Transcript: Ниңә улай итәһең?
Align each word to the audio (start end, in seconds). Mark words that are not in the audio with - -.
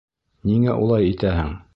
Ниңә 0.51 0.77
улай 0.85 1.11
итәһең? 1.11 1.53